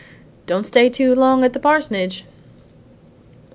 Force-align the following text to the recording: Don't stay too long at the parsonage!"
Don't 0.47 0.63
stay 0.65 0.89
too 0.89 1.13
long 1.13 1.43
at 1.43 1.53
the 1.53 1.59
parsonage!" 1.59 2.25